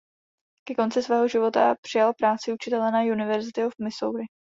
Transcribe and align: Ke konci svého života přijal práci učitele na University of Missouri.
Ke 0.67 0.75
konci 0.75 1.01
svého 1.03 1.27
života 1.27 1.75
přijal 1.81 2.13
práci 2.13 2.53
učitele 2.53 2.91
na 2.91 3.01
University 3.01 3.65
of 3.65 3.73
Missouri. 3.81 4.23